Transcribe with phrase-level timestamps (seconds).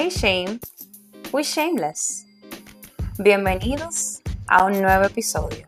[0.00, 0.60] Hey Shame,
[1.32, 2.24] we shameless.
[3.18, 5.66] Bienvenidos a un nuevo episodio.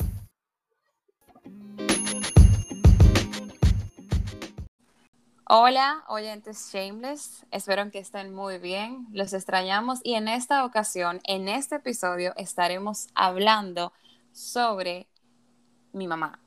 [5.48, 11.48] Hola, oyentes Shameless, espero que estén muy bien, los extrañamos y en esta ocasión, en
[11.48, 13.92] este episodio, estaremos hablando
[14.30, 15.08] sobre
[15.92, 16.38] mi mamá,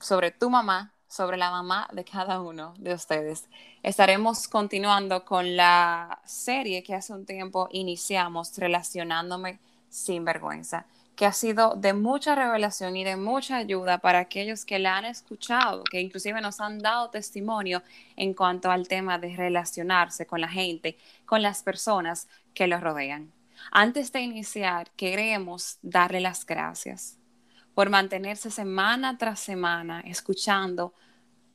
[0.00, 3.48] sobre tu mamá, sobre la mamá de cada uno de ustedes.
[3.82, 9.58] Estaremos continuando con la serie que hace un tiempo iniciamos, Relacionándome
[9.88, 10.86] sin vergüenza
[11.18, 15.04] que ha sido de mucha revelación y de mucha ayuda para aquellos que la han
[15.04, 17.82] escuchado, que inclusive nos han dado testimonio
[18.14, 20.96] en cuanto al tema de relacionarse con la gente,
[21.26, 23.32] con las personas que los rodean.
[23.72, 27.18] Antes de iniciar, queremos darle las gracias
[27.78, 30.94] por mantenerse semana tras semana escuchando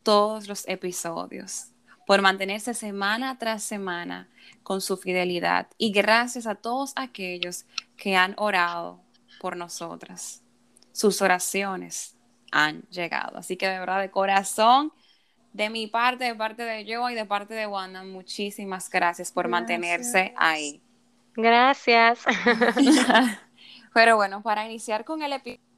[0.03, 1.73] todos los episodios,
[2.07, 4.29] por mantenerse semana tras semana
[4.63, 7.65] con su fidelidad y gracias a todos aquellos
[7.97, 9.01] que han orado
[9.41, 10.41] por nosotras.
[10.93, 12.15] Sus oraciones
[12.53, 13.39] han llegado.
[13.39, 14.93] Así que de verdad, de corazón,
[15.51, 19.49] de mi parte, de parte de yo y de parte de Wanda, muchísimas gracias por
[19.49, 20.81] mantenerse ahí.
[21.33, 22.19] Gracias.
[23.93, 25.72] Pero bueno, para iniciar con el episodio,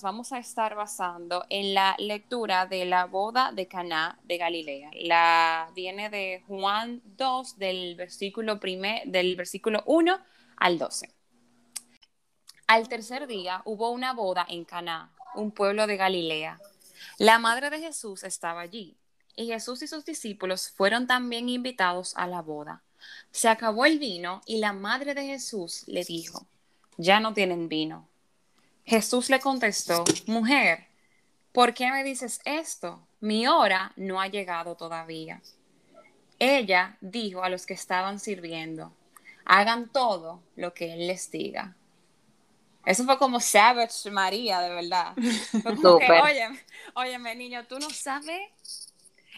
[0.00, 4.90] vamos a estar basando en la lectura de la boda de Caná de Galilea.
[4.94, 10.18] La viene de Juan 2 del versículo primer, del versículo 1
[10.56, 11.12] al 12.
[12.66, 16.58] Al tercer día hubo una boda en Caná, un pueblo de Galilea.
[17.18, 18.96] La madre de Jesús estaba allí,
[19.36, 22.82] y Jesús y sus discípulos fueron también invitados a la boda.
[23.30, 26.46] Se acabó el vino y la madre de Jesús le dijo,
[26.96, 28.08] ya no tienen vino.
[28.84, 30.86] Jesús le contestó, mujer,
[31.52, 33.06] ¿por qué me dices esto?
[33.20, 35.40] Mi hora no ha llegado todavía.
[36.38, 38.92] Ella dijo a los que estaban sirviendo,
[39.44, 41.76] hagan todo lo que Él les diga.
[42.84, 45.14] Eso fue como Savage María, de verdad.
[45.64, 46.48] oye,
[46.94, 48.91] óyeme, niño, tú no sabes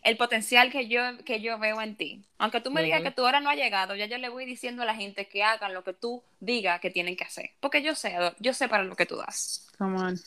[0.04, 2.22] el potencial que yo, que yo veo en ti.
[2.36, 4.82] Aunque tú me digas que tu hora no ha llegado, ya yo le voy diciendo
[4.82, 7.52] a la gente que hagan lo que tú digas que tienen que hacer.
[7.58, 9.66] Porque yo sé, yo sé para lo que tú das.
[9.78, 10.20] Come on.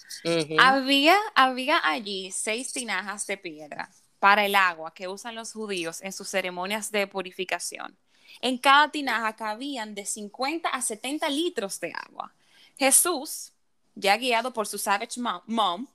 [0.59, 3.89] había, había allí seis tinajas de piedra
[4.19, 7.95] para el agua que usan los judíos en sus ceremonias de purificación.
[8.41, 12.33] En cada tinaja cabían de 50 a 70 litros de agua.
[12.79, 13.53] Jesús,
[13.93, 15.87] ya guiado por su savage mom,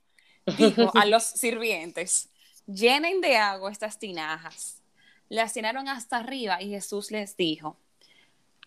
[0.56, 2.28] dijo a los sirvientes,
[2.66, 4.82] llenen de agua estas tinajas.
[5.28, 7.76] Las llenaron hasta arriba y Jesús les dijo,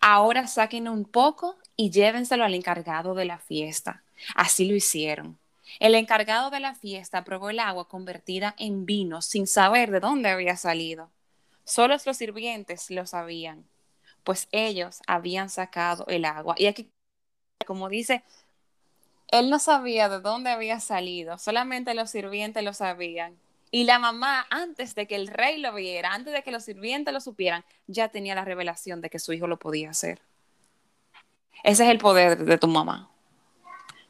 [0.00, 4.02] ahora saquen un poco y llévenselo al encargado de la fiesta.
[4.34, 5.38] Así lo hicieron.
[5.80, 10.28] El encargado de la fiesta probó el agua convertida en vino sin saber de dónde
[10.28, 11.10] había salido.
[11.64, 13.66] Solo los sirvientes lo sabían,
[14.22, 16.54] pues ellos habían sacado el agua.
[16.56, 16.88] Y aquí
[17.66, 18.22] como dice,
[19.28, 23.36] él no sabía de dónde había salido, solamente los sirvientes lo sabían.
[23.70, 27.12] Y la mamá, antes de que el rey lo viera, antes de que los sirvientes
[27.12, 30.20] lo supieran, ya tenía la revelación de que su hijo lo podía hacer.
[31.64, 33.10] Ese es el poder de tu mamá.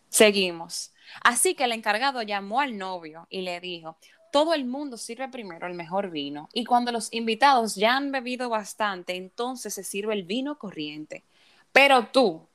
[0.08, 0.92] Seguimos.
[1.22, 3.96] Así que el encargado llamó al novio y le dijo,
[4.32, 8.48] todo el mundo sirve primero el mejor vino y cuando los invitados ya han bebido
[8.48, 11.24] bastante, entonces se sirve el vino corriente.
[11.72, 12.46] Pero tú,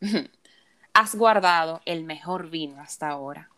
[0.94, 3.50] has guardado el mejor vino hasta ahora.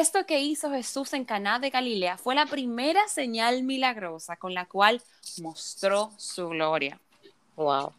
[0.00, 4.64] Esto que hizo Jesús en Caná de Galilea fue la primera señal milagrosa con la
[4.64, 5.02] cual
[5.42, 6.98] mostró su gloria.
[7.56, 7.92] Wow.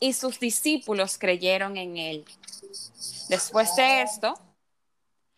[0.00, 2.24] Y sus discípulos creyeron en él.
[3.28, 4.34] Después de esto,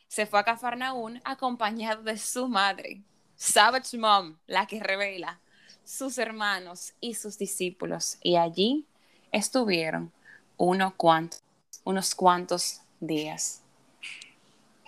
[0.09, 3.03] se fue a Cafarnaún acompañado de su madre,
[3.37, 5.39] Savage Mom, la que revela,
[5.85, 8.17] sus hermanos y sus discípulos.
[8.23, 8.87] Y allí
[9.33, 10.11] estuvieron
[10.57, 10.95] uno
[11.85, 13.61] unos cuantos días.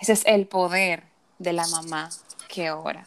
[0.02, 1.04] Ese es el poder
[1.38, 2.10] de la mamá
[2.48, 3.04] que ora.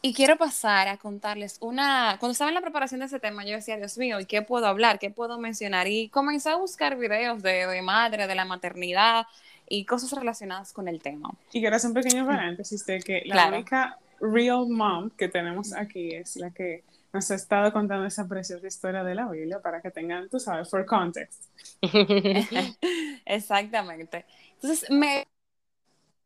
[0.00, 3.56] Y quiero pasar a contarles una, cuando estaba en la preparación de ese tema, yo
[3.56, 4.98] decía, Dios mío, ¿y qué puedo hablar?
[4.98, 5.86] ¿Qué puedo mencionar?
[5.86, 9.26] Y comencé a buscar videos de, de madre, de la maternidad
[9.68, 11.34] y cosas relacionadas con el tema.
[11.52, 16.14] Y quiero hacer un pequeño paréntesis de que la única real mom que tenemos aquí
[16.14, 19.90] es la que nos ha estado contando esa preciosa historia de la Biblia para que
[19.90, 21.44] tengan, tú sabes, for context.
[23.24, 24.26] Exactamente.
[24.54, 25.26] Entonces, me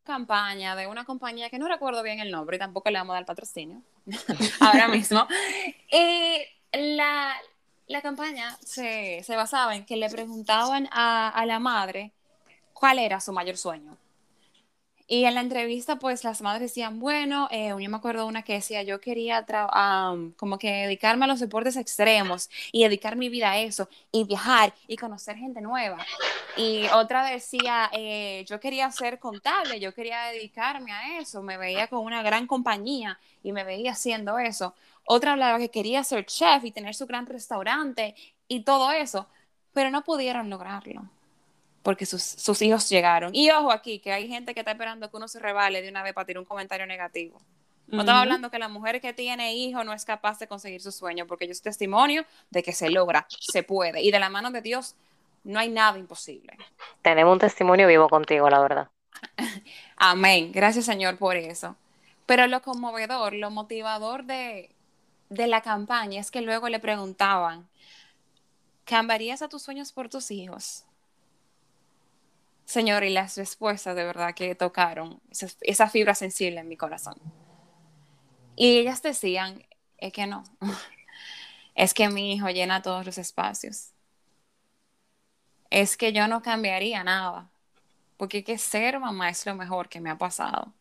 [0.03, 3.17] campaña de una compañía que no recuerdo bien el nombre y tampoco le vamos a
[3.17, 3.81] dar patrocinio
[4.59, 5.25] ahora mismo.
[5.91, 6.37] Y
[6.73, 7.33] la,
[7.87, 12.11] la campaña se, se, basaba en que le preguntaban a, a la madre
[12.73, 13.97] cuál era su mayor sueño.
[15.07, 18.53] Y en la entrevista, pues las madres decían, bueno, eh, yo me acuerdo una que
[18.53, 19.45] decía, yo quería
[20.37, 24.73] como que dedicarme a los deportes extremos y dedicar mi vida a eso y viajar
[24.87, 25.97] y conocer gente nueva.
[26.57, 31.87] Y otra decía, eh, yo quería ser contable, yo quería dedicarme a eso, me veía
[31.87, 34.75] con una gran compañía y me veía haciendo eso.
[35.05, 38.15] Otra hablaba que quería ser chef y tener su gran restaurante
[38.47, 39.27] y todo eso,
[39.73, 41.09] pero no pudieron lograrlo
[41.83, 43.33] porque sus, hijos llegaron.
[43.33, 46.03] Y ojo aquí, que hay gente que está esperando que uno se revale de una
[46.03, 47.41] vez para tirar un comentario negativo.
[47.87, 50.91] No estaba hablando que la mujer que tiene hijos no es capaz de conseguir su
[50.93, 54.01] sueño, porque yo soy testimonio de que se logra, se puede.
[54.01, 54.95] Y de la mano de Dios
[55.43, 56.57] no hay nada imposible.
[57.01, 58.89] Tenemos un testimonio vivo contigo, la verdad.
[59.97, 60.51] Amén.
[60.53, 61.75] Gracias, Señor, por eso.
[62.25, 64.69] Pero lo conmovedor, lo motivador de,
[65.29, 67.67] de la campaña es que luego le preguntaban,
[68.85, 70.85] ¿cambiarías a tus sueños por tus hijos?
[72.71, 77.15] Señor, y las respuestas de verdad que tocaron esa, fibra sensible en mi corazón.
[78.55, 79.61] Y ellas decían,
[79.97, 80.43] es que no,
[81.75, 83.91] es que mi hijo llena todos los espacios.
[85.69, 87.49] Es que yo no cambiaría nada,
[88.15, 90.73] porque que ser mamá es lo mejor que me ha pasado.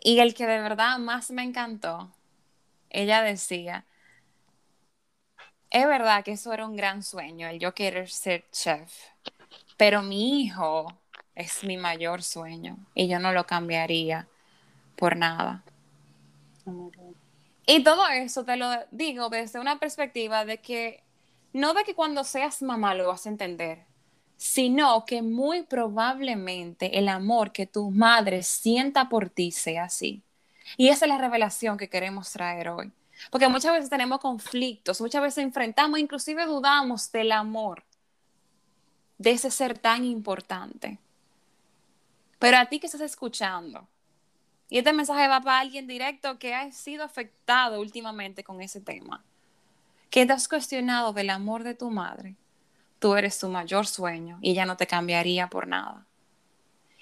[0.00, 2.10] Y el que de verdad más me encantó,
[2.88, 3.84] ella decía,
[5.68, 8.90] es verdad que eso era un gran sueño, el yo querer ser chef,
[9.76, 10.92] pero mi hijo
[11.34, 14.26] es mi mayor sueño y yo no lo cambiaría
[14.96, 15.62] por nada.
[17.66, 21.04] Y todo eso te lo digo desde una perspectiva de que
[21.52, 23.84] no de que cuando seas mamá lo vas a entender,
[24.36, 30.22] sino que muy probablemente el amor que tu madre sienta por ti sea así.
[30.76, 32.92] Y esa es la revelación que queremos traer hoy.
[33.30, 37.82] Porque muchas veces tenemos conflictos, muchas veces enfrentamos, inclusive dudamos del amor
[39.18, 40.98] de ese ser tan importante.
[42.38, 43.86] Pero a ti que estás escuchando,
[44.68, 49.24] y este mensaje va para alguien directo que ha sido afectado últimamente con ese tema,
[50.10, 52.36] que te has cuestionado del amor de tu madre,
[52.98, 56.04] tú eres su mayor sueño y ella no te cambiaría por nada.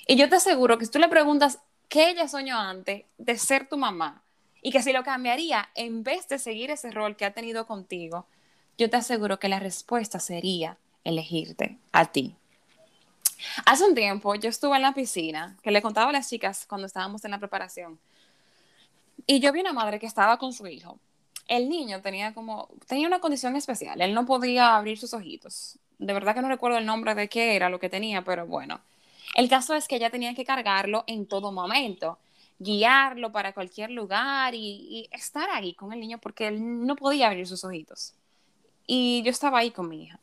[0.07, 3.69] Y yo te aseguro que si tú le preguntas qué ella soñó antes de ser
[3.69, 4.23] tu mamá
[4.61, 8.27] y que si lo cambiaría en vez de seguir ese rol que ha tenido contigo,
[8.77, 12.35] yo te aseguro que la respuesta sería elegirte a ti.
[13.67, 16.87] Hace un tiempo yo estuve en la piscina, que le contaba a las chicas cuando
[16.87, 17.99] estábamos en la preparación,
[19.27, 20.99] y yo vi una madre que estaba con su hijo.
[21.47, 25.79] El niño tenía como, tenía una condición especial, él no podía abrir sus ojitos.
[25.99, 28.81] De verdad que no recuerdo el nombre de qué era lo que tenía, pero bueno.
[29.35, 32.19] El caso es que ella tenía que cargarlo en todo momento,
[32.59, 37.29] guiarlo para cualquier lugar y, y estar ahí con el niño porque él no podía
[37.29, 38.15] abrir sus ojitos.
[38.87, 40.21] Y yo estaba ahí con mi hija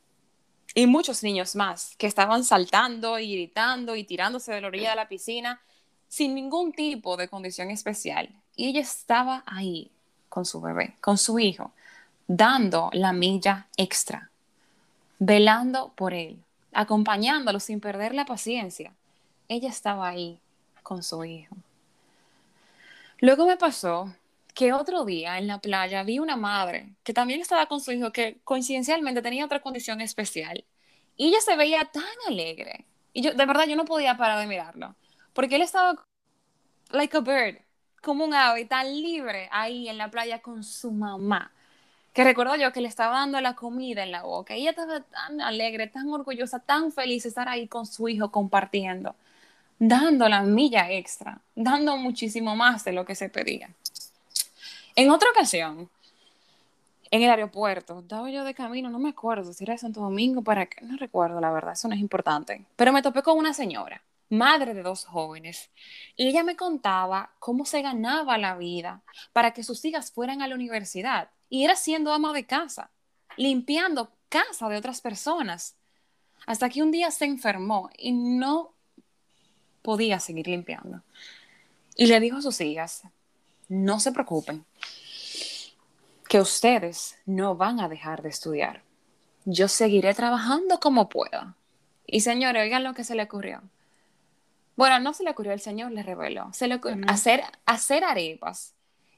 [0.73, 4.95] y muchos niños más que estaban saltando y gritando y tirándose de la orilla de
[4.95, 5.61] la piscina
[6.07, 8.29] sin ningún tipo de condición especial.
[8.55, 9.91] Y ella estaba ahí
[10.29, 11.71] con su bebé, con su hijo,
[12.27, 14.29] dando la milla extra,
[15.19, 16.37] velando por él,
[16.73, 18.93] acompañándolo sin perder la paciencia.
[19.47, 20.39] Ella estaba ahí
[20.83, 21.55] con su hijo.
[23.19, 24.13] Luego me pasó
[24.53, 28.11] que otro día en la playa vi una madre que también estaba con su hijo
[28.11, 30.65] que coincidencialmente tenía otra condición especial
[31.17, 32.85] y ella se veía tan alegre.
[33.13, 34.95] Y yo de verdad yo no podía parar de mirarlo
[35.33, 35.95] porque él estaba
[36.91, 37.57] like a bird
[38.01, 41.51] como un ave tan libre ahí en la playa con su mamá
[42.13, 45.01] que recuerdo yo que le estaba dando la comida en la boca y ella estaba
[45.01, 49.15] tan alegre tan orgullosa tan feliz de estar ahí con su hijo compartiendo
[49.79, 53.69] dando la milla extra dando muchísimo más de lo que se pedía
[54.95, 55.89] en otra ocasión,
[57.11, 60.41] en el aeropuerto, estaba yo de camino, no me acuerdo si era de Santo Domingo
[60.41, 63.53] para qué, no recuerdo la verdad, eso no es importante, pero me topé con una
[63.53, 65.69] señora, madre de dos jóvenes,
[66.15, 69.01] y ella me contaba cómo se ganaba la vida
[69.33, 72.91] para que sus hijas fueran a la universidad, y era siendo ama de casa,
[73.35, 75.75] limpiando casa de otras personas,
[76.45, 78.73] hasta que un día se enfermó y no
[79.81, 81.01] podía seguir limpiando.
[81.95, 83.03] Y le dijo a sus hijas,
[83.71, 84.65] no se preocupen,
[86.27, 88.83] que ustedes no van a dejar de estudiar.
[89.45, 91.55] Yo seguiré trabajando como pueda.
[92.05, 93.61] Y señores, oigan lo que se le ocurrió.
[94.75, 96.49] Bueno, no se le ocurrió, el Señor le reveló.
[96.51, 98.73] Se le ocurrió hacer, hacer arepas.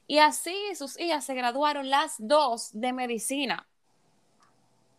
[0.06, 3.66] Y así sus hijas se graduaron las dos de medicina.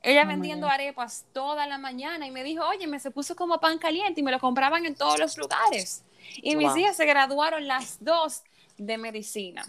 [0.01, 3.61] Ella oh vendiendo arepas toda la mañana y me dijo, oye, me se puso como
[3.61, 6.03] pan caliente y me lo compraban en todos los lugares.
[6.41, 8.43] Y mis hijas se graduaron las dos
[8.77, 9.65] de medicina.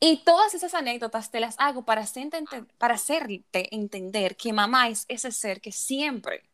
[0.00, 2.04] Y todas esas anécdotas te las hago para,
[2.78, 6.44] para hacerte entender que mamá es ese ser que siempre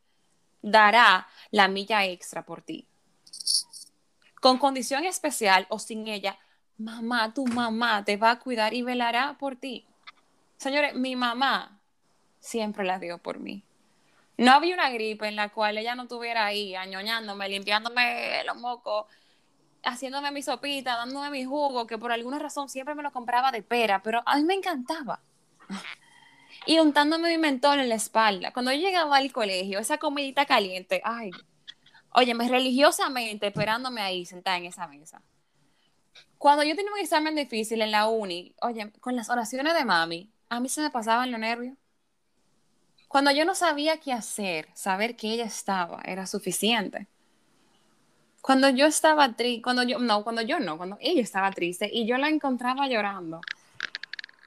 [0.62, 2.86] dará la milla extra por ti.
[4.40, 6.38] con condición especial o sin ella,
[6.78, 9.86] mamá, tu mamá te va a cuidar y velará por ti.
[10.56, 11.78] Señores, mi mamá
[12.40, 13.62] siempre la dio por mí.
[14.38, 19.04] No había una gripe en la cual ella no estuviera ahí, añoñándome, limpiándome los mocos,
[19.84, 23.62] haciéndome mi sopita, dándome mi jugo, que por alguna razón siempre me lo compraba de
[23.62, 25.20] pera, pero a mí me encantaba.
[26.66, 28.52] Y untándome mi mentol en la espalda.
[28.52, 31.30] Cuando yo llegaba al colegio, esa comidita caliente, ay,
[32.12, 35.22] óyeme, religiosamente esperándome ahí, sentada en esa mesa.
[36.38, 40.30] Cuando yo tenía un examen difícil en la uni, oye, con las oraciones de mami,
[40.48, 41.76] a mí se me pasaban los nervios.
[43.08, 47.08] Cuando yo no sabía qué hacer, saber que ella estaba era suficiente.
[48.40, 52.06] Cuando yo estaba triste, cuando yo, no, cuando yo no, cuando ella estaba triste y
[52.06, 53.40] yo la encontraba llorando,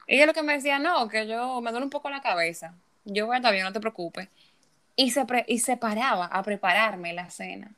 [0.08, 3.28] ella lo que me decía, no, que yo me duele un poco la cabeza, yo
[3.28, 4.30] voy a estar bien, no te preocupes.
[4.96, 7.76] Y se, y se paraba a prepararme la cena.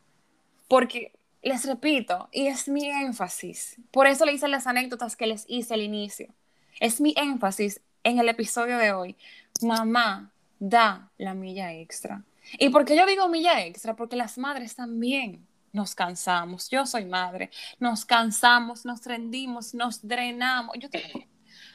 [0.68, 5.46] Porque, les repito, y es mi énfasis, por eso le hice las anécdotas que les
[5.48, 6.34] hice al inicio,
[6.80, 9.16] es mi énfasis en el episodio de hoy.
[9.62, 12.24] Mamá da la milla extra.
[12.60, 13.96] ¿Y por qué yo digo milla extra?
[13.96, 15.46] Porque las madres también
[15.76, 16.70] nos cansamos.
[16.70, 17.52] Yo soy madre.
[17.80, 20.78] Nos cansamos, nos rendimos, nos drenamos.
[20.80, 21.26] Yo tengo,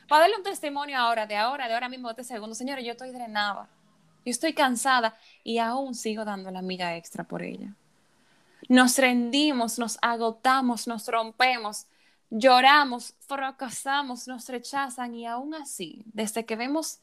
[0.08, 2.92] para darle un testimonio ahora, de ahora, de ahora mismo, de este segundo, señores, yo
[2.92, 3.68] estoy drenada.
[4.24, 7.74] Yo estoy cansada y aún sigo dando la milla extra por ella.
[8.68, 11.86] Nos rendimos, nos agotamos, nos rompemos,
[12.30, 17.00] lloramos, fracasamos, nos rechazan y aún así, desde que vemos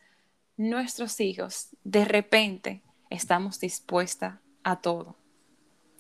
[0.56, 5.16] nuestros hijos, de repente estamos dispuestas a todo.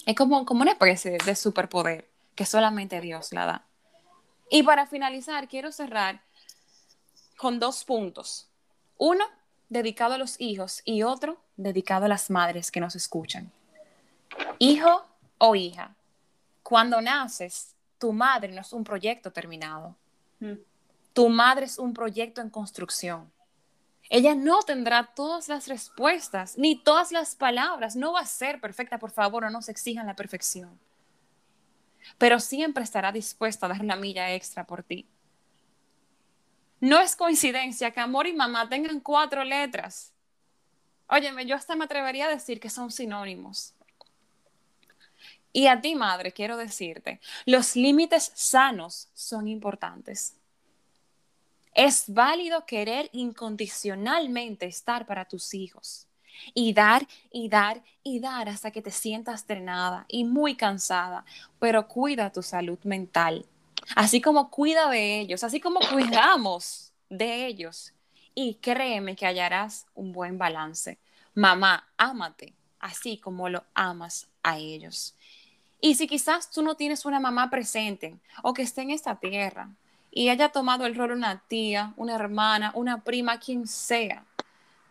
[0.08, 3.66] Es como, como una especie de superpoder que solamente Dios la da.
[4.50, 6.22] Y para finalizar, quiero cerrar
[7.36, 8.48] con dos puntos.
[8.98, 9.26] Uno,
[9.68, 13.52] dedicado a los hijos y otro, dedicado a las madres que nos escuchan.
[14.60, 15.06] Hijo
[15.40, 15.94] o hija,
[16.64, 19.94] cuando naces, tu madre no es un proyecto terminado.
[20.40, 20.54] Mm.
[21.12, 23.30] Tu madre es un proyecto en construcción.
[24.10, 27.96] Ella no tendrá todas las respuestas ni todas las palabras.
[27.96, 30.80] No va a ser perfecta, por favor, no nos exijan la perfección.
[32.18, 35.08] Pero siempre estará dispuesta a dar la milla extra por ti.
[36.80, 40.14] No es coincidencia que amor y mamá tengan cuatro letras.
[41.10, 43.74] Óyeme, yo hasta me atrevería a decir que son sinónimos.
[45.52, 50.36] Y a ti, madre, quiero decirte, los límites sanos son importantes.
[51.77, 56.07] Es válido querer incondicionalmente estar para tus hijos
[56.55, 61.24] y dar y dar y dar hasta que te sientas drenada y muy cansada,
[61.60, 63.46] pero cuida tu salud mental,
[63.96, 67.93] así como cuida de ellos, así como cuidamos de ellos.
[68.34, 70.98] Y créeme que hallarás un buen balance.
[71.36, 75.13] Mamá, ámate, así como lo amas a ellos.
[75.79, 79.69] Y si quizás tú no tienes una mamá presente o que esté en esta tierra,
[80.18, 84.26] y haya tomado el rol una tía, una hermana, una prima, quien sea,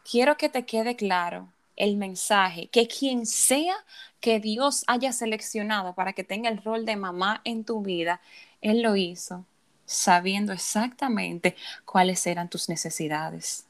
[0.09, 3.75] quiero que te quede claro el mensaje, que quien sea
[4.21, 8.21] que Dios haya seleccionado para que tenga el rol de mamá en tu vida,
[8.61, 9.45] Él lo hizo
[9.85, 13.66] sabiendo exactamente cuáles eran tus necesidades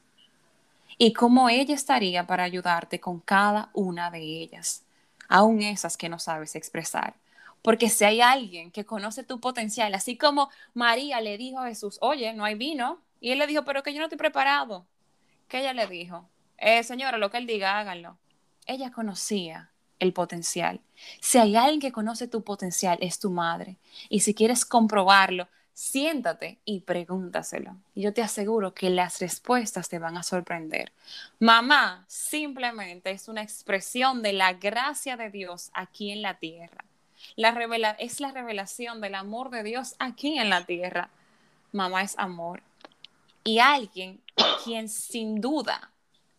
[0.99, 4.83] y cómo ella estaría para ayudarte con cada una de ellas,
[5.27, 7.15] aun esas que no sabes expresar.
[7.61, 11.97] Porque si hay alguien que conoce tu potencial, así como María le dijo a Jesús,
[12.01, 14.85] oye, no hay vino, y él le dijo, pero que yo no estoy preparado.
[15.47, 16.29] ¿Qué ella le dijo?
[16.57, 18.17] Eh, señora, lo que él diga, háganlo.
[18.65, 20.81] Ella conocía el potencial.
[21.21, 23.77] Si hay alguien que conoce tu potencial, es tu madre.
[24.09, 27.77] Y si quieres comprobarlo, siéntate y pregúntaselo.
[27.93, 30.91] Y yo te aseguro que las respuestas te van a sorprender.
[31.39, 36.83] Mamá simplemente es una expresión de la gracia de Dios aquí en la tierra.
[37.35, 41.09] La revela es la revelación del amor de Dios aquí en la tierra.
[41.71, 42.61] Mamá es amor.
[43.43, 44.19] Y alguien
[44.63, 45.91] quien sin duda,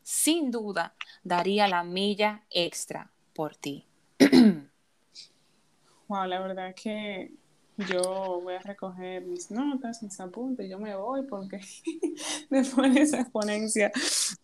[0.02, 3.85] sin duda, daría la milla extra por ti.
[6.09, 7.30] wow, la verdad que
[7.78, 11.61] yo voy a recoger mis notas, mis apuntes, yo me voy porque
[12.50, 13.92] después de esa exponencia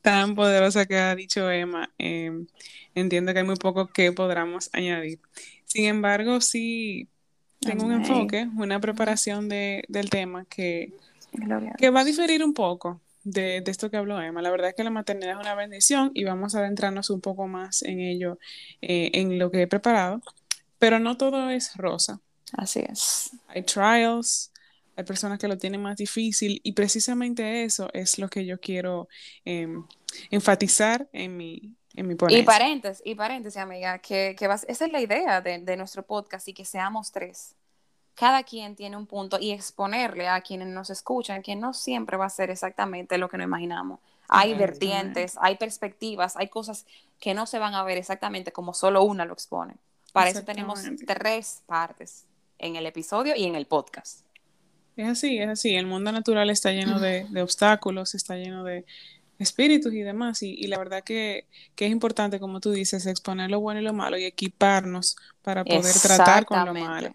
[0.01, 2.47] tan poderosa que ha dicho Emma, em,
[2.95, 5.19] entiendo que hay muy poco que podamos añadir.
[5.75, 7.09] Sin embargo, sí
[7.59, 10.93] tengo un enfoque, una preparación de, del tema que,
[11.77, 14.41] que va a diferir un poco de, esto que habló Emma.
[14.41, 17.49] La verdad es que la maternidad es una bendición y vamos a adentrarnos un poco
[17.49, 18.39] más en ello,
[18.83, 20.23] eh, en lo que he preparado,
[20.79, 22.21] pero no todo es rosa.
[22.53, 23.33] Así es.
[23.49, 24.53] Hay trials,
[24.95, 29.09] hay personas que lo tienen más difícil y precisamente eso es lo que yo quiero
[29.45, 29.85] em,
[30.31, 36.03] enfatizar en mi, y paréntesis, y paréntesis, amiga, que, esa es la idea de, nuestro
[36.03, 37.55] podcast y que seamos tres.
[38.15, 42.27] cada quien tiene un punto y exponerle a quienes nos escuchan que no siempre va
[42.27, 44.01] a ser exactamente lo que nos imaginamos.
[44.29, 46.87] Hay vertientes, hay perspectivas, hay cosas
[47.21, 49.75] que no se van a ver exactamente como solo una lo expone.
[50.13, 52.25] Para eso tenemos tres partes
[52.59, 54.25] en el episodio y en el podcast.
[54.97, 55.75] Es así, es así.
[55.75, 58.85] El mundo natural está lleno de, obstáculos, está lleno de
[59.45, 60.43] espíritus y demás.
[60.43, 61.47] Y, la verdad que,
[61.77, 65.95] es importante, como tú dices, exponer lo bueno y lo malo y equiparnos para poder
[66.03, 67.13] tratar con lo malo.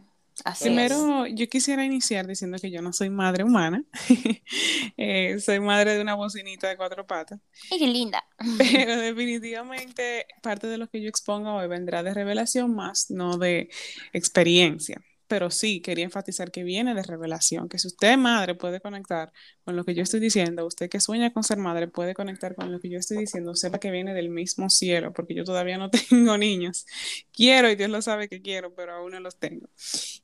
[0.62, 3.84] Primero, yo quisiera iniciar diciendo que yo no soy madre humana,
[4.98, 7.42] eh, soy madre de una bocinita de cuatro patas.
[7.70, 8.24] ¡Qué linda!
[8.58, 13.70] Pero definitivamente parte de lo que yo exponga hoy vendrá de revelación más, no de
[14.14, 19.32] experiencia pero sí quería enfatizar que viene de revelación, que si usted madre puede conectar
[19.64, 22.72] con lo que yo estoy diciendo, usted que sueña con ser madre puede conectar con
[22.72, 25.92] lo que yo estoy diciendo, sepa que viene del mismo cielo, porque yo todavía no
[26.10, 26.88] tengo niños.
[27.32, 29.70] Quiero y Dios lo sabe que quiero, pero aún no los tengo.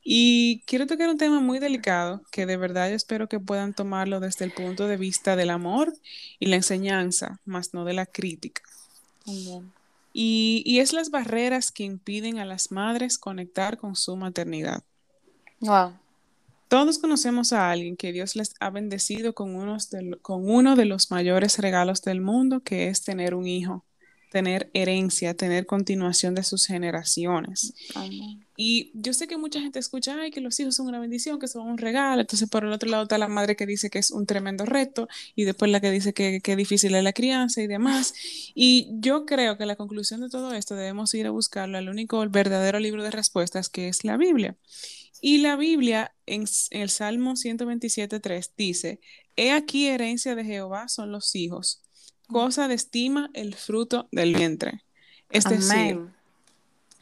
[0.02, 4.18] Y quiero tocar un tema muy delicado que de verdad yo espero que puedan tomarlo
[4.18, 5.92] desde el punto de vista del amor
[6.40, 8.62] y la enseñanza, más no de la crítica.
[10.12, 14.82] Y, y es las barreras que impiden a las madres conectar con su maternidad.
[15.66, 15.92] Wow.
[16.68, 19.88] Todos conocemos a alguien que Dios les ha bendecido con, unos
[20.20, 23.84] con uno de los mayores regalos del mundo, que es tener un hijo,
[24.32, 27.72] tener herencia, tener continuación de sus generaciones.
[28.56, 31.46] Y yo sé que mucha gente escucha, ay, que los hijos son una bendición, que
[31.46, 32.22] son un regalo.
[32.22, 35.08] Entonces, por el otro lado está la madre que dice que es un tremendo reto
[35.36, 38.12] y después la que dice que, que difícil es la crianza y demás.
[38.56, 42.24] Y yo creo que la conclusión de todo esto debemos ir a buscarlo al único,
[42.24, 44.56] el verdadero libro de respuestas, que es la Biblia.
[45.20, 49.00] Y la Biblia en, el Salmo 127.3 dice,
[49.36, 51.82] He aquí herencia de Jehová son los hijos,
[52.28, 54.84] cosa de estima el fruto del vientre.
[55.30, 56.00] Es decir,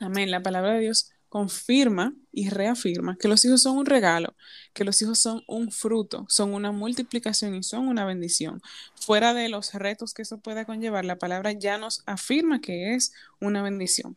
[0.00, 4.36] amén, la palabra de Dios confirma y reafirma que los hijos son un regalo,
[4.72, 8.62] que los hijos son un fruto, son una multiplicación y son una bendición.
[8.94, 13.12] Fuera de los retos que eso pueda conllevar, la palabra ya nos afirma que es
[13.40, 14.16] una bendición.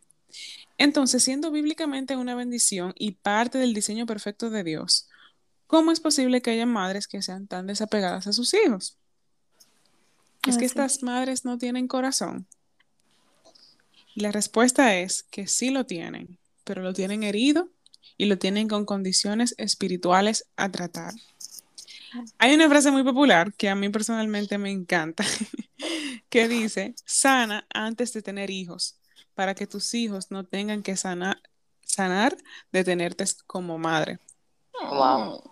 [0.77, 5.09] Entonces, siendo bíblicamente una bendición y parte del diseño perfecto de Dios,
[5.65, 8.97] ¿cómo es posible que haya madres que sean tan desapegadas a sus hijos?
[10.47, 12.47] ¿Es que estas madres no tienen corazón?
[14.15, 17.69] La respuesta es que sí lo tienen, pero lo tienen herido
[18.17, 21.13] y lo tienen con condiciones espirituales a tratar.
[22.37, 25.23] Hay una frase muy popular que a mí personalmente me encanta,
[26.29, 28.97] que dice, sana antes de tener hijos,
[29.37, 31.39] para que tus hijos no tengan que sanar,
[31.85, 32.35] sanar
[32.71, 34.17] de tenerte como madre.
[34.89, 35.43] Wow.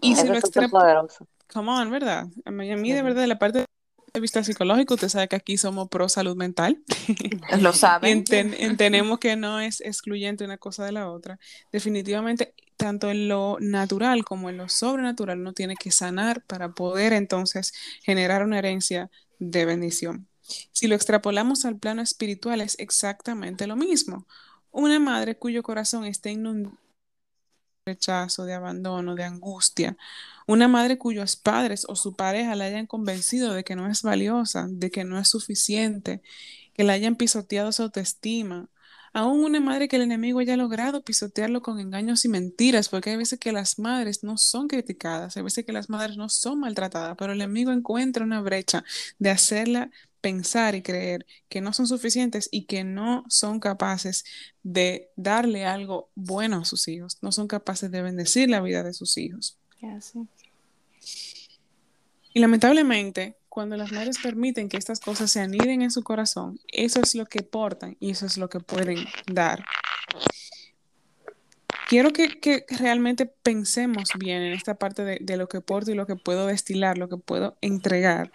[0.00, 1.18] Y si lo extrapolamos.
[1.52, 2.28] Come on, ¿verdad?
[2.46, 3.66] A mí, a mí de verdad, de la parte
[4.14, 6.82] de vista psicológico, usted sabe que aquí somos pro salud mental.
[7.60, 8.24] Lo saben.
[8.30, 11.38] entendemos que no es excluyente una cosa de la otra.
[11.70, 17.12] Definitivamente, tanto en lo natural como en lo sobrenatural, uno tiene que sanar para poder
[17.12, 20.29] entonces generar una herencia de bendición.
[20.72, 24.26] Si lo extrapolamos al plano espiritual, es exactamente lo mismo.
[24.70, 26.76] Una madre cuyo corazón está inundado
[27.86, 29.96] de rechazo, de abandono, de angustia.
[30.46, 34.66] Una madre cuyos padres o su pareja la hayan convencido de que no es valiosa,
[34.70, 36.22] de que no es suficiente,
[36.74, 38.68] que la hayan pisoteado su autoestima,
[39.12, 43.16] Aún una madre que el enemigo haya logrado pisotearlo con engaños y mentiras, porque hay
[43.16, 47.16] veces que las madres no son criticadas, hay veces que las madres no son maltratadas,
[47.18, 48.84] pero el enemigo encuentra una brecha
[49.18, 54.24] de hacerla pensar y creer que no son suficientes y que no son capaces
[54.62, 58.92] de darle algo bueno a sus hijos, no son capaces de bendecir la vida de
[58.92, 59.58] sus hijos.
[62.32, 67.00] Y lamentablemente, cuando las madres permiten que estas cosas se aniden en su corazón, eso
[67.00, 69.64] es lo que portan y eso es lo que pueden dar.
[71.88, 76.06] Quiero que, realmente pensemos bien en esta parte de, de, lo que porto y lo
[76.06, 78.30] que puedo destilar, lo que puedo entregar,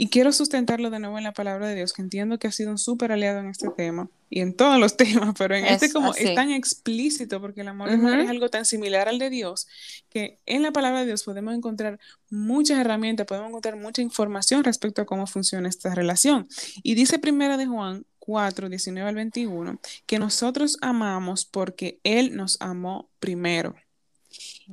[0.00, 2.70] y quiero sustentarlo de nuevo en la palabra de Dios, que entiendo que ha sido
[2.70, 6.14] un súper aliado en este tema y en todos los temas, pero en este como
[6.14, 9.68] es tan explícito, porque el amor es algo tan similar al de Dios,
[10.08, 15.02] que en la palabra de Dios podemos encontrar muchas herramientas, podemos encontrar mucha información respecto
[15.02, 16.48] a cómo funciona esta relación.
[16.82, 22.56] Y dice primera de Juan 4, 19 al 21, que nosotros amamos porque Él nos
[22.62, 23.74] amó primero.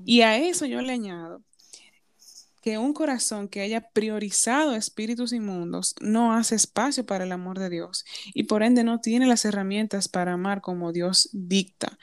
[0.05, 1.41] Y a eso yo le añado
[2.61, 7.69] que un corazón que haya priorizado espíritus inmundos no hace espacio para el amor de
[7.69, 11.97] Dios y por ende no tiene las herramientas para amar como Dios dicta.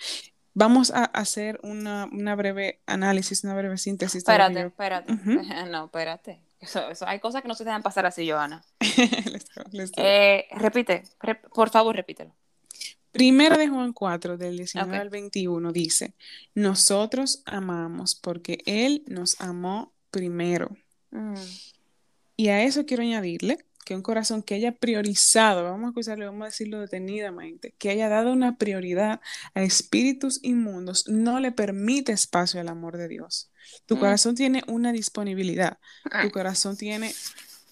[0.54, 4.18] Vamos a hacer una, breve análisis, una breve síntesis.
[4.18, 5.12] Espérate, espérate.
[5.70, 6.40] No, espérate.
[7.06, 8.64] hay cosas que no se dejan pasar así, Joana.
[9.96, 11.02] Eh, repite,
[11.52, 12.32] por favor, repítelo.
[13.14, 15.00] Primera de Juan 4, del 19 Ok.
[15.00, 16.14] al 21, dice,
[16.54, 20.76] nosotros amamos porque Él nos amó primero.
[21.10, 21.34] Mm,
[22.36, 26.42] Y a eso quiero añadirle que un corazón que haya priorizado, vamos a acusarle, vamos
[26.42, 29.20] a decirlo detenidamente, que haya dado una prioridad
[29.54, 33.50] a espíritus inmundos, no le permite espacio al amor de Dios.
[33.86, 33.98] Tu Mm.
[34.00, 35.78] corazón tiene una disponibilidad,
[36.22, 37.12] tu corazón tiene,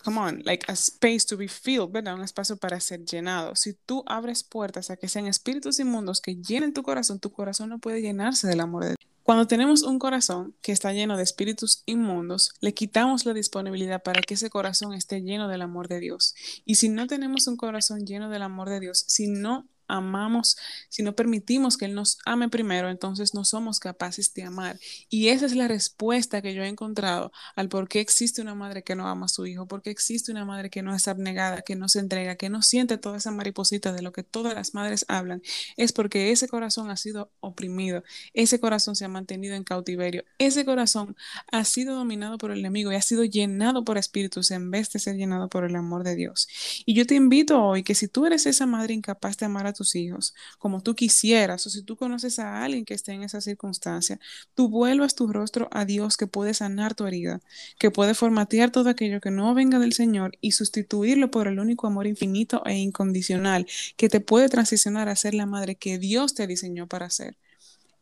[0.05, 2.15] come on, like a space to be filled, ¿verdad?
[2.15, 3.57] Un espacio para ser llenado.
[3.57, 7.71] Si tú abres puertas a que sean espíritus inmundos que llenen tu corazón, tu corazón
[7.71, 9.12] no puede llenarse del amor de Dios.
[9.23, 14.21] Cuando tenemos un corazón que está lleno de espíritus inmundos, le quitamos la disponibilidad para
[14.21, 16.35] que ese corazón esté lleno del amor de Dios.
[16.65, 20.57] Y si no tenemos un corazón lleno del amor de Dios, si no amamos,
[20.89, 24.79] si no permitimos que Él nos ame primero, entonces no somos capaces de amar.
[25.09, 28.83] Y esa es la respuesta que yo he encontrado al por qué existe una madre
[28.83, 31.63] que no ama a su hijo, por qué existe una madre que no es abnegada,
[31.63, 34.75] que no se entrega, que no siente toda esa mariposita de lo que todas las
[34.75, 35.43] madres hablan.
[35.77, 38.03] Es porque ese corazón ha sido oprimido,
[38.35, 41.17] ese corazón se ha mantenido en cautiverio, ese corazón
[41.51, 44.99] ha sido dominado por el enemigo y ha sido llenado por espíritus en vez de
[44.99, 46.49] ser llenado por el amor de Dios.
[46.87, 49.73] Y yo te invito hoy que si tú eres esa madre incapaz de amar a
[49.95, 54.19] hijos como tú quisieras, o si tú conoces a alguien que esté en esa circunstancia,
[54.55, 57.41] tú vuelvas tu rostro a Dios que puede sanar tu herida,
[57.79, 61.87] que puede formatear todo aquello que no venga del Señor y sustituirlo por el único
[61.87, 63.67] amor infinito e incondicional
[63.97, 67.37] que te puede transicionar a ser la madre que Dios te diseñó para ser.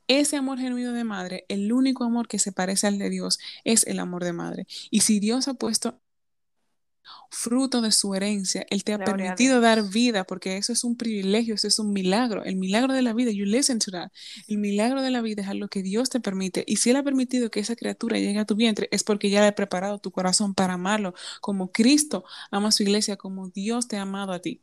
[0.09, 3.87] Ese amor genuino de madre, el único amor que se parece al de Dios, es
[3.87, 4.67] el amor de madre.
[4.91, 6.01] Y si Dios ha puesto
[7.31, 10.97] fruto de su herencia, Él te ha Gloria permitido dar vida, porque eso es un
[10.97, 12.45] privilegio, eso es un milagro.
[12.45, 14.11] El milagro de la vida, you listen to that.
[14.49, 16.65] El milagro de la vida es algo que Dios te permite.
[16.67, 19.41] Y si Él ha permitido que esa criatura llegue a tu vientre, es porque ya
[19.41, 23.89] le ha preparado tu corazón para amarlo, como Cristo ama a su iglesia, como Dios
[23.89, 24.63] te ha amado a ti.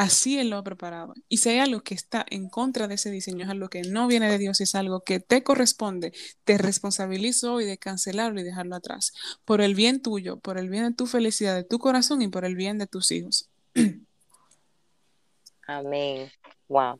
[0.00, 1.12] Así Él lo ha preparado.
[1.28, 4.06] Y si hay algo que está en contra de ese diseño, es algo que no
[4.06, 8.76] viene de Dios, es algo que te corresponde, te responsabilizo hoy de cancelarlo y dejarlo
[8.76, 9.12] atrás.
[9.44, 12.46] Por el bien tuyo, por el bien de tu felicidad, de tu corazón y por
[12.46, 13.50] el bien de tus hijos.
[15.66, 16.32] Amén.
[16.68, 16.98] Wow.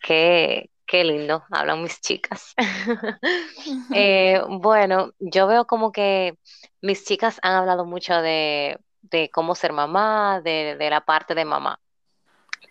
[0.00, 2.54] Qué, qué lindo hablan mis chicas.
[3.94, 6.38] Eh, bueno, yo veo como que
[6.80, 8.78] mis chicas han hablado mucho de,
[9.10, 11.80] de cómo ser mamá, de, de la parte de mamá.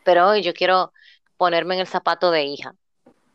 [0.04, 0.92] Pero hoy yo quiero
[1.38, 2.76] ponerme en el zapato de hija,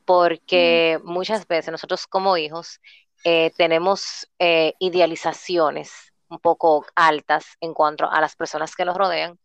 [0.04, 2.80] porque muchas veces nosotros como hijos
[3.24, 9.38] eh, tenemos eh, idealizaciones un poco altas en cuanto a las personas que nos rodean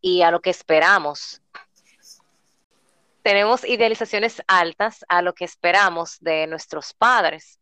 [0.00, 1.42] y a lo que esperamos.
[3.22, 7.58] Tenemos idealizaciones altas a lo que esperamos de nuestros padres.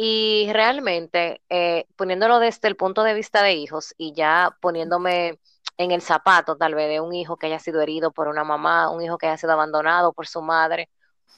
[0.00, 5.40] Y realmente, eh, poniéndolo desde el punto de vista de hijos y ya poniéndome
[5.76, 8.90] en el zapato tal vez de un hijo que haya sido herido por una mamá,
[8.90, 10.88] un hijo que haya sido abandonado por su madre,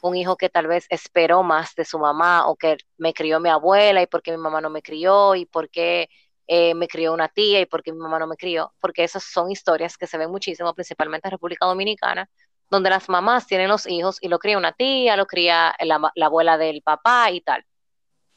[0.03, 3.49] un hijo que tal vez esperó más de su mamá o que me crió mi
[3.49, 6.11] abuela y porque mi mamá no me crió y porque
[6.46, 9.51] eh, me crió una tía y porque mi mamá no me crió, porque esas son
[9.51, 12.29] historias que se ven muchísimo, principalmente en República Dominicana,
[12.70, 16.27] donde las mamás tienen los hijos y lo cría una tía, lo cría la, la
[16.27, 17.64] abuela del papá y tal.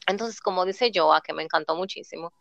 [0.06, 2.32] Entonces, como dice Joa, que me encantó muchísimo,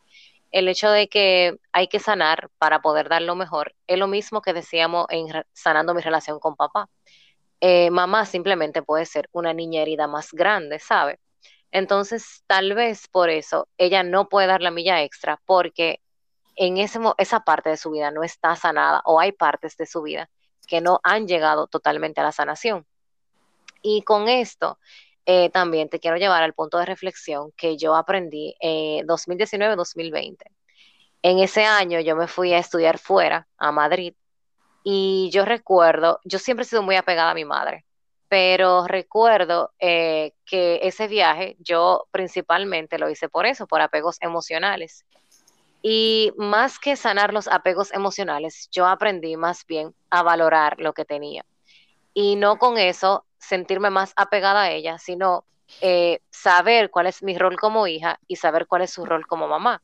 [0.52, 4.41] el hecho de que hay que sanar para poder dar lo mejor es lo mismo
[4.41, 6.89] que decíamos en sanando mi relación con papá.
[7.60, 11.19] Eh, mamá simplemente puede ser una niña herida más grande, ¿sabe?
[11.71, 16.02] Entonces, tal vez por eso ella no puede dar la milla extra porque
[16.56, 20.04] en ese, esa parte de su vida no está sanada o hay partes de su
[20.04, 20.30] vida
[20.67, 22.86] que no han llegado totalmente a la sanación.
[23.82, 24.78] Y con esto,
[25.25, 30.38] eh, también te quiero llevar al punto de reflexión que yo aprendí en eh, 2019-2020.
[31.21, 34.13] En ese año yo me fui a estudiar fuera, a Madrid,
[34.83, 37.86] y yo recuerdo, yo siempre he sido muy apegada a mi madre,
[38.27, 45.05] pero recuerdo eh, que ese viaje yo principalmente lo hice por eso, por apegos emocionales.
[45.81, 51.05] Y más que sanar los apegos emocionales, yo aprendí más bien a valorar lo que
[51.05, 51.45] tenía.
[52.13, 55.45] Y no con eso sentirme más apegada a ella, sino
[55.82, 59.47] eh, saber cuál es mi rol como hija y saber cuál es su rol como
[59.47, 59.82] mamá.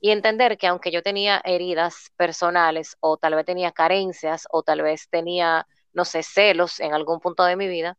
[0.00, 4.82] Y entender que aunque yo tenía heridas personales o tal vez tenía carencias o tal
[4.82, 7.96] vez tenía, no sé, celos en algún punto de mi vida,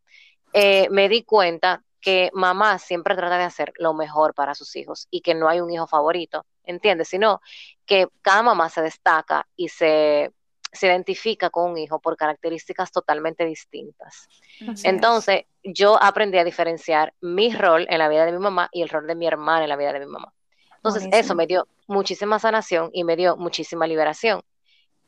[0.54, 5.08] eh, me di cuenta que mamá siempre trata de hacer lo mejor para sus hijos
[5.10, 7.08] y que no hay un hijo favorito, ¿entiendes?
[7.08, 7.42] Sino
[7.88, 10.32] que cada mamá se destaca y se,
[10.76, 14.28] se identifica con un hijo por características totalmente distintas.
[14.68, 15.74] Así Entonces, es.
[15.74, 19.08] yo aprendí a diferenciar mi rol en la vida de mi mamá y el rol
[19.08, 20.34] de mi hermana en la vida de mi mamá.
[20.78, 21.26] Entonces, Buenísimo.
[21.26, 24.42] eso me dio muchísima sanación y me dio muchísima liberación.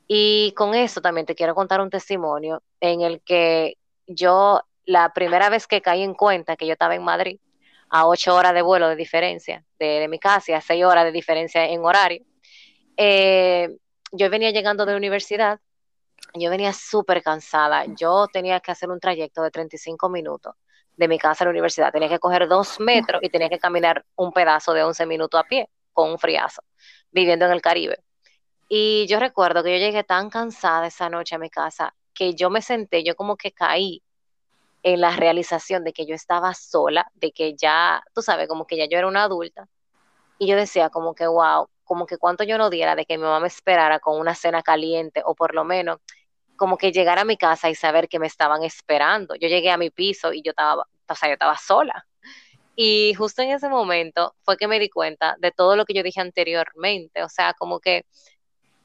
[0.08, 3.78] Y con eso también te quiero contar un testimonio en el que
[4.08, 7.40] yo, la primera vez que caí en cuenta que yo estaba en Madrid,
[7.90, 11.12] a ocho horas de vuelo de diferencia de, mi casa y a seis horas de
[11.12, 12.24] diferencia en horario,
[12.98, 13.70] eh,
[14.18, 15.60] yo venía llegando de la universidad,
[16.34, 20.56] yo venía súper cansada, yo tenía que hacer un trayecto de 35 minutos
[20.96, 24.04] de mi casa a la universidad, tenía que coger dos metros y tenía que caminar
[24.16, 26.64] un pedazo de 11 minutos a pie con un friazo,
[27.12, 28.00] viviendo en el Caribe.
[28.68, 32.50] Y yo recuerdo que yo llegué tan cansada esa noche a mi casa que yo
[32.50, 34.02] me senté, yo como que caí
[34.84, 38.78] en la realización de que yo estaba sola, de que ya, tú sabes, como que
[38.78, 39.68] ya yo era una adulta.
[40.40, 43.24] Y yo decía como que, wow, como que cuánto yo no diera de que mi
[43.24, 46.00] mamá me esperara con una cena caliente o por lo menos
[46.58, 49.36] como que llegar a mi casa y saber que me estaban esperando.
[49.36, 52.06] Yo llegué a mi piso y yo estaba, o sea, yo estaba sola.
[52.76, 56.04] Y justo en ese momento fue que me di cuenta de todo lo que yo
[56.04, 58.06] dije anteriormente, o sea, como que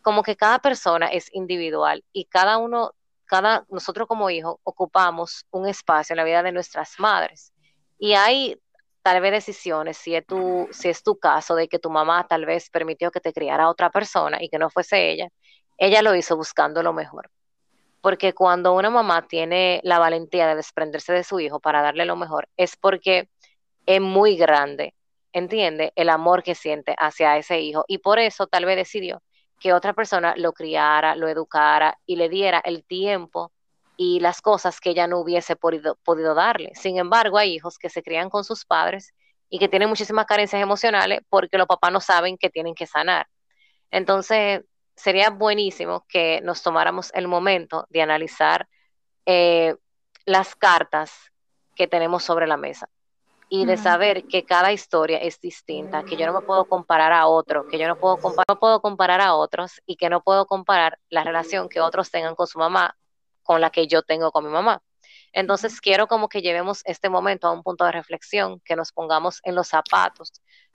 [0.03, 2.93] como que cada persona es individual y cada uno
[3.27, 7.53] cada nosotros como hijos ocupamos un espacio en la vida de nuestras madres.
[7.99, 8.59] Y hay
[9.03, 12.47] tal vez decisiones, si es tu si es tu caso de que tu mamá tal
[12.47, 15.29] vez permitió que te criara otra persona y que no fuese ella,
[15.79, 17.31] ella lo hizo buscando lo mejor
[18.03, 22.17] porque cuando una mamá tiene la valentía de desprenderse de su hijo para darle lo
[22.17, 23.31] mejor, es porque
[23.87, 24.95] es muy grande,
[25.33, 25.93] ¿entiende?
[25.97, 29.23] El amor que siente hacia ese hijo y por eso tal vez decidió
[29.61, 33.53] que otra persona lo criara, lo educara y le diera el tiempo
[33.96, 36.72] y las cosas que ella no hubiese podido, podido darle.
[36.74, 39.14] Sin embargo, hay hijos que se crían con sus padres
[39.48, 43.26] y que tienen muchísimas carencias emocionales porque los papás no saben que tienen que sanar.
[43.90, 44.62] Entonces,
[44.96, 48.68] sería buenísimo que nos tomáramos el momento de analizar
[49.26, 49.76] eh,
[50.24, 51.12] las cartas
[51.74, 52.88] que tenemos sobre la mesa
[53.48, 57.26] y de saber que cada historia es distinta, que yo no me puedo comparar a
[57.26, 60.98] otro, que yo no puedo, no puedo comparar a otros y que no puedo comparar
[61.11, 62.96] la relación que otros tengan con su mamá
[63.42, 64.83] con la que yo tengo con mi mamá.
[65.33, 69.40] Entonces quiero como que llevemos este momento a un punto de reflexión, que nos pongamos
[69.44, 70.33] en los zapatos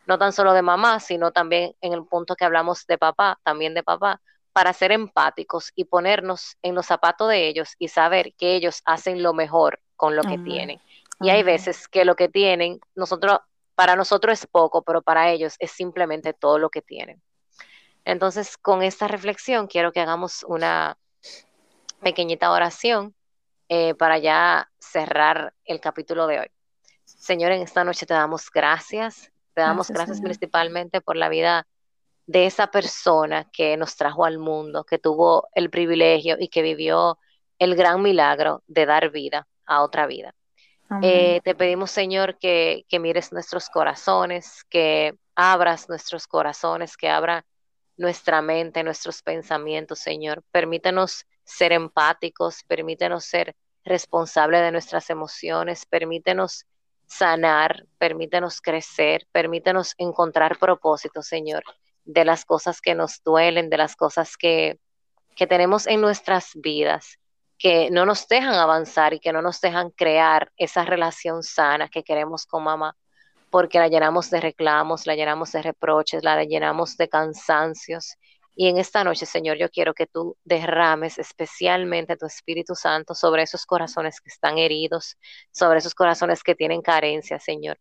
[0.08, 3.74] no tan solo de mamá, sino también en el punto que hablamos de papá, también
[3.74, 4.22] de papá,
[4.54, 9.22] para ser empáticos y ponernos en los zapatos de ellos y saber que ellos hacen
[9.22, 10.82] lo mejor con lo que tienen.
[11.20, 13.40] Y hay veces que lo que tienen, nosotros,
[13.76, 17.22] para nosotros es poco, pero para ellos es simplemente todo lo que tienen.
[18.06, 20.98] Entonces, con esta reflexión, quiero que hagamos una
[22.02, 23.16] pequeñita oración
[23.70, 26.48] eh, para ya cerrar el capítulo de hoy.
[27.06, 31.66] Señor, en esta noche te damos gracias te damos gracias, principalmente por la vida
[32.28, 37.18] de esa persona que nos trajo al mundo, que tuvo el privilegio y que vivió
[37.58, 40.36] el gran milagro de dar vida a otra vida.
[41.02, 47.44] Eh, te pedimos, Señor, que, que, mires nuestros corazones, que abras nuestros corazones, que abra
[47.98, 50.44] nuestra mente, nuestros pensamientos, Señor.
[50.52, 53.56] Permítenos ser empáticos, permítenos ser
[53.86, 56.66] responsables de nuestras emociones, permítenos
[57.08, 61.64] sanar, permítenos crecer, permítenos encontrar propósito, Señor,
[62.04, 64.78] de las cosas que nos duelen, de las cosas que,
[65.38, 67.18] que tenemos en nuestras vidas,
[67.58, 72.04] que no nos dejan avanzar y que no nos dejan crear esa relación sana que
[72.04, 72.98] queremos con mamá,
[73.50, 78.18] porque la llenamos de reclamos, la llenamos de reproches, la llenamos de cansancios
[78.60, 83.44] y en esta noche, Señor, yo quiero que tú derrames especialmente tu Espíritu Santo sobre
[83.44, 85.16] esos corazones que están heridos,
[85.52, 87.78] sobre esos corazones que tienen carencia, Señor,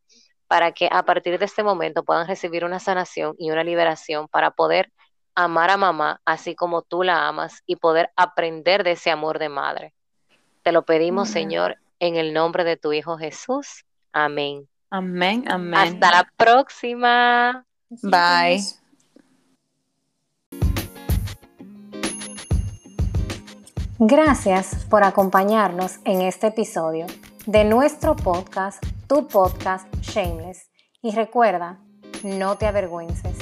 [0.46, 4.50] para que a partir de este momento puedan recibir una sanación y una liberación para
[4.50, 4.92] poder
[5.34, 9.48] amar a mamá así como tú la amas y poder aprender de ese amor de
[9.48, 9.94] madre.
[10.62, 13.86] Te lo pedimos, Señor, en el nombre de tu Hijo Jesús.
[14.12, 14.68] Amén.
[14.90, 15.80] Amén, amén.
[15.80, 17.64] Hasta la próxima.
[18.02, 18.60] Bye.
[23.98, 27.06] Gracias por acompañarnos en este episodio
[27.46, 30.70] de nuestro podcast, tu podcast Shameless.
[31.00, 31.80] Y recuerda,
[32.22, 33.35] no te avergüences.